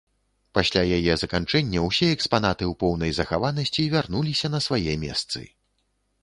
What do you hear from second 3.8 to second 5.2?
вярнуліся на свае